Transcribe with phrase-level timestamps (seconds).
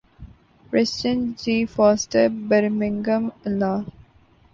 [0.65, 3.73] Preston G Foster Birmingham الا